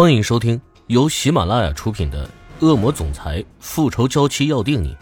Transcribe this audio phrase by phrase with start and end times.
[0.00, 2.24] 欢迎收听由喜马拉雅出品的
[2.60, 4.94] 《恶魔总裁复仇娇妻要定你》，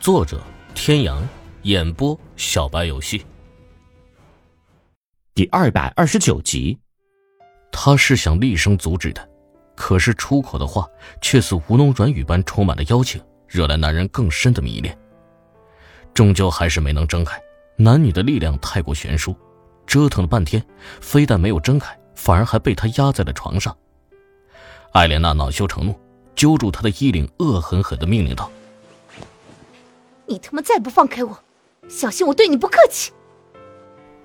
[0.00, 0.42] 作者：
[0.74, 1.22] 天阳，
[1.62, 3.24] 演播：小白游戏。
[5.32, 6.76] 第二百二十九集，
[7.70, 9.30] 他是想厉声阻止的，
[9.76, 10.88] 可是出口的话
[11.20, 14.98] 却似吴侬软语般充满了邀请，惹来男人更深的迷恋。
[16.12, 17.40] 终究还是没能睁开，
[17.76, 19.36] 男女的力量太过悬殊，
[19.86, 20.60] 折腾了半天，
[21.00, 23.72] 非但没有睁开，反而还被他压在了床上。
[24.92, 25.98] 艾莲娜恼羞成怒，
[26.36, 28.50] 揪住他的衣领，恶狠狠的命令道
[30.28, 31.38] ：“你他妈再不放开我，
[31.88, 33.10] 小心我对你不客气！”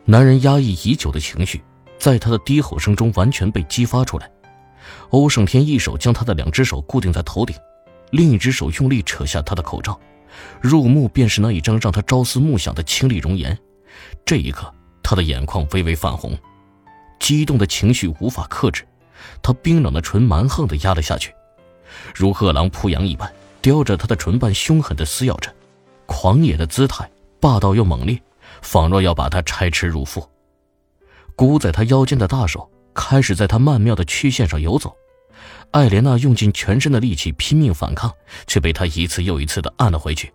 [0.03, 1.63] 男人压抑已久的情绪，
[1.97, 4.29] 在他的低吼声中完全被激发出来。
[5.11, 7.55] 欧胜天一手将他的两只手固定在头顶，
[8.11, 9.97] 另一只手用力扯下他的口罩，
[10.59, 13.57] 入目便是那一张让他朝思暮想的清丽容颜。
[14.25, 14.69] 这一刻，
[15.01, 16.37] 他的眼眶微微泛红，
[17.21, 18.85] 激动的情绪无法克制。
[19.41, 21.33] 他冰冷的唇蛮横的压了下去，
[22.15, 25.53] 如饿狼扑羊一般，叼着他的唇瓣，凶狠的撕咬着，
[26.05, 28.21] 狂野的姿态，霸道又猛烈，
[28.61, 30.27] 仿若要把他拆吃入腹。
[31.35, 34.95] 箍在他腰间的大手开始在他曼妙的曲线上游走，
[35.71, 38.11] 艾莲娜用尽全身的力气拼命反抗，
[38.47, 40.33] 却被他一次又一次的按了回去。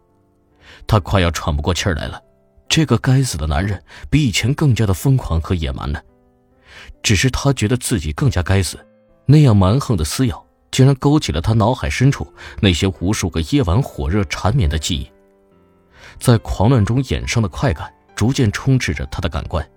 [0.86, 2.22] 他快要喘不过气来了，
[2.68, 6.02] 这个该死的男人比以前更加的疯狂和野蛮了。
[7.02, 8.78] 只是他觉得自己更加该死，
[9.26, 15.10] 那样蛮横的撕咬，竟然勾起了他脑海深处那些无数个夜晚火热缠绵的记忆。
[16.18, 19.68] 在狂乱中衍生的快感逐渐充斥着他的感官，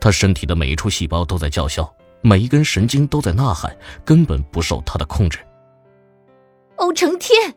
[0.00, 5.38] 他身体的每一处细胞都在叫嚣，每一根神经都在呐喊，根本不受他的控制。
[6.76, 7.54] 欧成天，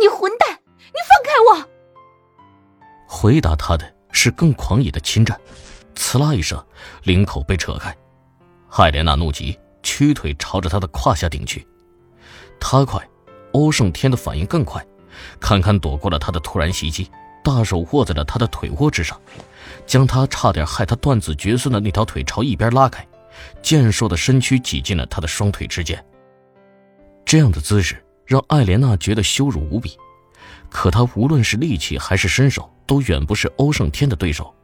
[0.00, 1.68] 你混蛋，你放开我！
[3.08, 5.38] 回答他的是更狂野的侵占，
[5.94, 6.62] 呲啦一声，
[7.02, 7.96] 领口被扯开。
[8.78, 11.66] 艾莲娜怒极，屈腿朝着他的胯下顶去。
[12.60, 13.02] 他快，
[13.52, 14.86] 欧胜天的反应更快，
[15.40, 17.10] 堪堪躲过了他的突然袭击，
[17.42, 19.18] 大手握在了他的腿窝之上，
[19.86, 23.06] 将他差点害他断子绝孙的那条腿朝一边拉开，
[23.62, 26.04] 健硕的身躯挤进了他的双腿之间。
[27.24, 29.96] 这样的姿势让艾莲娜觉得羞辱无比，
[30.68, 34.54] 可她无论是力气还是身手，都远不是欧胜天的对手，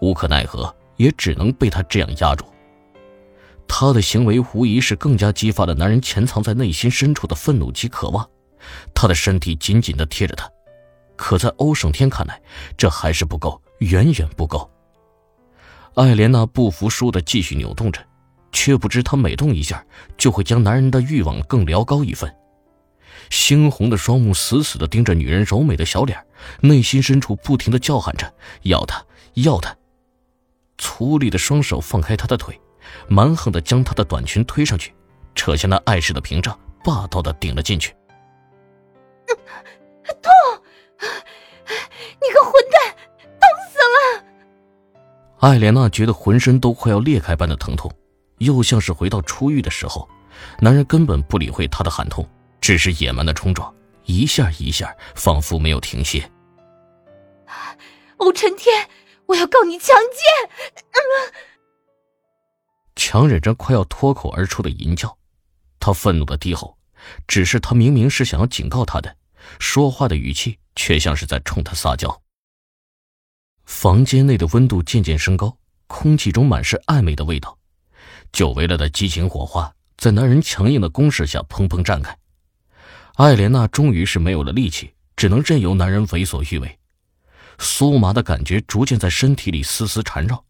[0.00, 2.44] 无可奈何，也只能被他这样压住。
[3.80, 8.28] 他的行为无疑是更加激发了男人潜藏在内心深处的愤怒及渴望。
[8.92, 10.50] 他的身体紧紧地贴着他，
[11.14, 12.42] 可在欧胜天看来，
[12.76, 14.68] 这还是不够，远远不够。
[15.94, 18.04] 艾莲娜不服输地继续扭动着，
[18.50, 22.28] 却不知她每动一下，就会将男人的欲望更撩高一分。
[23.30, 26.18] 猩红的双目死死地盯着女人柔美的小脸，
[26.62, 29.76] 内心深处不停地叫喊着：“要她，要她！”
[30.78, 32.60] 粗粝的双手放开她的腿。
[33.08, 34.94] 蛮横的将她的短裙推上去，
[35.34, 37.94] 扯下那碍事的屏障，霸道的顶了进去。
[40.22, 40.32] 痛！
[42.20, 42.96] 你个混蛋，
[43.38, 44.24] 痛死了！
[45.40, 47.92] 艾莲娜觉得浑身都快要裂开般的疼痛，
[48.38, 50.08] 又像是回到初遇的时候，
[50.58, 52.28] 男人根本不理会她的喊痛，
[52.60, 53.72] 只是野蛮的冲撞，
[54.04, 56.28] 一下一下，仿佛没有停歇。
[58.16, 58.88] 欧辰天，
[59.26, 60.50] 我要告你强奸！
[62.98, 65.16] 强忍着快要脱口而出的淫叫，
[65.78, 66.76] 他愤怒的低吼，
[67.28, 69.16] 只是他明明是想要警告他的，
[69.60, 72.20] 说话的语气却像是在冲他撒娇。
[73.64, 75.56] 房间内的温度渐渐升高，
[75.86, 77.56] 空气中满是暧昧的味道，
[78.32, 82.18] 久违了的激情火花在男人强硬的攻势下砰砰绽开。
[83.14, 86.78] 艾莲娜终于是没有了力气，只能任由男人为所欲为。
[87.58, 90.44] 酥麻的感觉逐渐在身体里丝丝缠绕，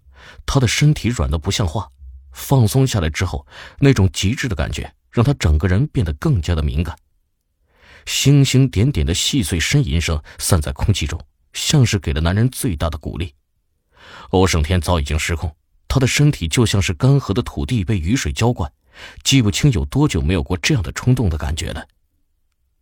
[0.47, 1.91] 她的身体软得不像话。
[2.39, 3.45] 放松下来之后，
[3.81, 6.97] 那种极致的感觉让他整个人变得更加的敏感。
[8.07, 11.21] 星星点点的细碎呻吟声散在空气中，
[11.53, 13.35] 像是给了男人最大的鼓励。
[14.31, 15.55] 欧胜天早已经失控，
[15.89, 18.73] 他的身体就像是干涸的土地被雨水浇灌，
[19.25, 21.87] 记不清有多久没有过这样的冲动的感觉了。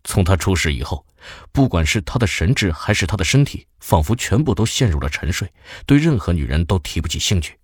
[0.05, 1.05] 从他出事以后，
[1.50, 5.50] 不管是他的神智还是他的身体，仿佛全部都陷入了沉睡，
[5.87, 7.59] 对任何女人都提不起兴趣。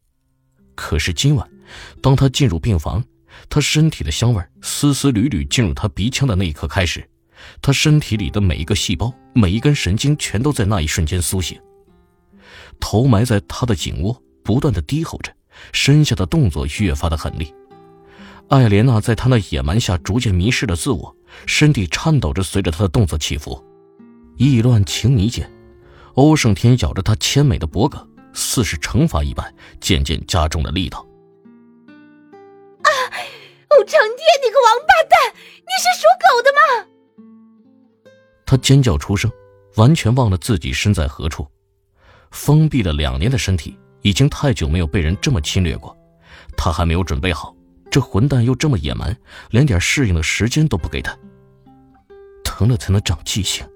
[0.74, 1.51] 可是今晚。
[2.00, 3.02] 当他进入病房，
[3.48, 7.08] 他身体的香味丝丝缕缕进入他鼻腔的那一刻开始，
[7.60, 11.58] 他身体里的每一个细胞、每一根神经全都在那一瞬间苏醒。
[12.78, 15.32] 头埋在他的颈窝，不断的低吼着，
[15.72, 17.54] 身下的动作越发的狠厉。
[18.48, 21.16] 艾莲娜在他那野蛮下逐渐迷失了自我，
[21.46, 23.64] 身体颤抖着随着他的动作起伏。
[24.36, 25.50] 意乱情迷间，
[26.14, 27.98] 欧胜天咬着她纤美的脖颈，
[28.34, 31.06] 似是惩罚一般，渐渐加重了力道。
[33.84, 36.86] 成天，你个王八蛋，你是属狗的吗？
[38.44, 39.30] 他尖叫出声，
[39.76, 41.46] 完全忘了自己身在何处。
[42.30, 45.96] 封闭了两年的身体，已经太久没有被人这么侵略过，
[46.56, 47.54] 他还没有准备好。
[47.90, 49.14] 这混蛋又这么野蛮，
[49.50, 51.14] 连点适应的时间都不给他。
[52.42, 53.66] 疼了才能长记性。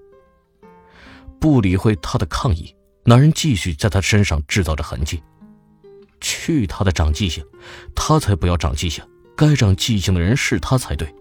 [1.38, 2.74] 不理会他的抗议，
[3.04, 5.22] 男人继续在他身上制造着痕迹。
[6.18, 7.44] 去他的长记性，
[7.94, 9.04] 他才不要长记性。
[9.36, 11.14] 该长记性的人是他才对。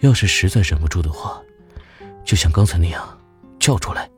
[0.00, 1.40] 要是实在忍不住的话，
[2.24, 3.18] 就像刚才那样
[3.58, 4.10] 叫出来。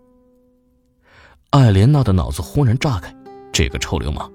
[1.50, 3.14] 艾莲娜的脑子忽然炸开，
[3.52, 4.32] 这个臭流氓！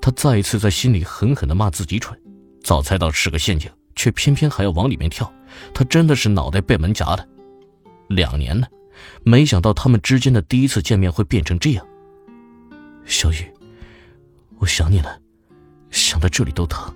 [0.00, 2.18] 她再一次在心里狠狠的骂自己蠢，
[2.64, 5.32] 早猜到是个陷阱，却偏偏还要往里面跳。
[5.72, 7.28] 她真的是脑袋被门夹的。
[8.08, 8.66] 两年了，
[9.22, 11.86] 没想到他们之间的第一次见面会变成这样。
[13.04, 13.48] 小雨，
[14.58, 15.20] 我想你了，
[15.90, 16.92] 想到这里都疼。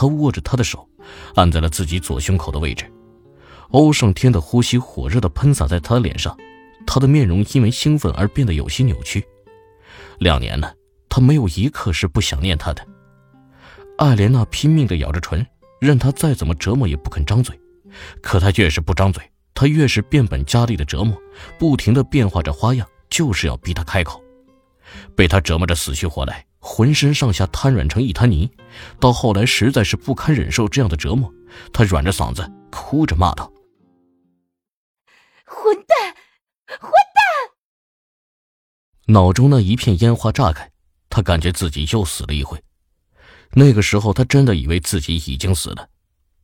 [0.00, 0.88] 他握着她的手，
[1.34, 2.88] 按在了自己左胸口的位置。
[3.70, 6.36] 欧胜天的呼吸火热的喷洒在他的脸上。
[6.86, 9.26] 他的面容因为兴奋而变得有些扭曲。
[10.20, 10.72] 两年了，
[11.08, 12.86] 他没有一刻是不想念他的。
[13.96, 15.44] 艾莲娜拼命的咬着唇，
[15.80, 17.58] 任他再怎么折磨也不肯张嘴。
[18.22, 19.20] 可他越是不张嘴，
[19.52, 21.20] 他越是变本加厉的折磨，
[21.58, 24.22] 不停的变化着花样，就是要逼他开口。
[25.16, 28.50] 被他折磨着死去活来，浑身上下瘫软成一滩泥。
[29.00, 31.32] 到后来实在是不堪忍受这样的折磨，
[31.72, 33.50] 他软着嗓子哭着骂道
[35.44, 36.14] ：“混蛋！”
[36.80, 37.54] 混蛋！
[39.06, 40.70] 脑中那一片烟花炸开，
[41.08, 42.62] 他感觉自己又死了一回。
[43.52, 45.88] 那个时候，他真的以为自己已经死了。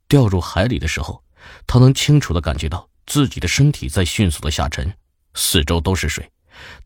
[0.09, 1.23] 掉入海里的时候，
[1.67, 4.91] 他能清楚的感觉到自己的身体在迅速的下沉，
[5.35, 6.31] 四周都是水。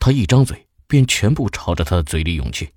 [0.01, 2.73] 他一张嘴，便全部朝着他的嘴里涌去。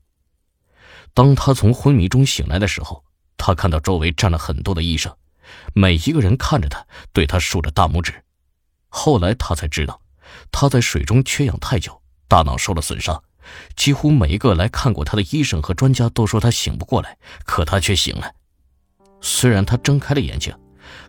[1.13, 3.04] 当他从昏迷中醒来的时候，
[3.38, 5.13] 他看到周围站了很多的医生，
[5.74, 8.13] 每一个人看着他，对他竖着大拇指。
[8.90, 10.02] 后来他才知道。
[10.50, 13.22] 他在水中缺氧太久，大脑受了损伤。
[13.75, 18.31] 几乎每一个来看过他的医生和专家都说他醒不过来，可他却醒了。
[19.19, 20.56] 虽然他睁开了眼睛，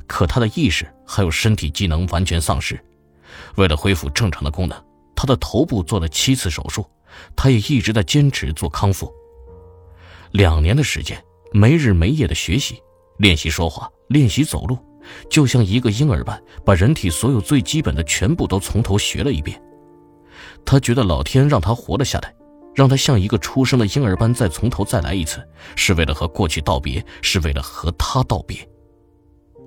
[0.09, 2.85] 可他的意识还有身体机能完全丧失。
[3.55, 4.85] 为了恢复正常的功能，
[5.15, 6.85] 他的头部做了七次手术。
[7.37, 9.13] 他也一直在坚持做康复。
[10.33, 12.83] 两年的时间，没日没夜的学习，
[13.19, 14.79] 练习说话，练习走路。
[15.29, 19.61] 就像一个婴儿般，把人体所有最基本的全部都从头学了一遍。
[20.65, 22.35] 他觉得老天让他活了下来，
[22.75, 25.47] 让他像一个出生的婴儿般再从头再来一次，
[25.77, 28.57] 是为了和过去道别，是为了和他道别。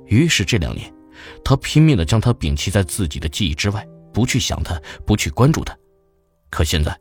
[0.07, 0.91] 于是这两年，
[1.43, 5.77] 他拼命地将他摒弃在自己的记忆之外，不去想他，不去关注他。
[6.49, 6.97] 可现在，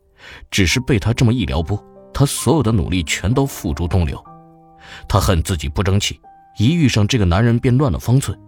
[0.51, 1.81] 只是被他这么一撩拨，
[2.15, 4.23] 他所有的努力全都付诸东流。
[5.05, 6.17] 他恨自己不争气。
[6.57, 8.39] 一遇上这个男人便乱了方寸，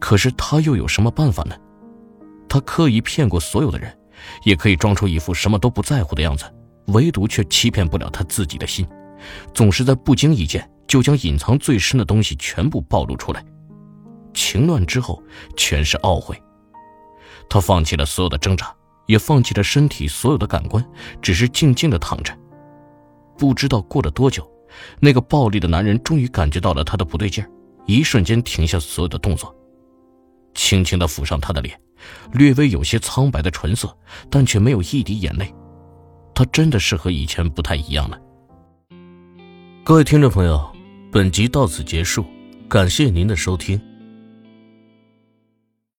[0.00, 1.54] 可是他又有什么办法呢？
[2.48, 3.96] 他刻意骗过所有的人，
[4.42, 6.44] 也可以装出一副什么都不在乎的样子，
[6.86, 8.84] 唯独却欺骗不了他自己的心，
[9.54, 13.44] 总是在不经意间就将隐藏最深的东西全部暴露出来。
[14.34, 15.22] 情乱之后，
[15.56, 16.36] 全是懊悔。
[17.48, 18.74] 他放弃了所有的挣扎，
[19.06, 20.84] 也放弃了身体所有的感官，
[21.20, 22.36] 只是静静的躺着。
[23.42, 24.48] 不知道过了多久。
[25.00, 27.50] 那个暴力的男人终于感觉到了他的不对劲儿，
[27.86, 29.52] 一瞬间停下所有的动作，
[30.54, 31.76] 轻轻地抚上他的脸，
[32.34, 33.92] 略微有些苍白的唇色，
[34.30, 35.52] 但却没有一滴眼泪。
[36.36, 38.16] 他真的是和以前不太一样了。
[39.82, 40.64] 各位听众朋友，
[41.10, 42.24] 本集到此结束，
[42.68, 43.78] 感谢您的收听。